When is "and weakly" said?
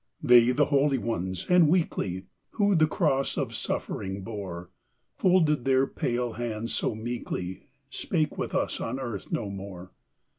1.47-2.25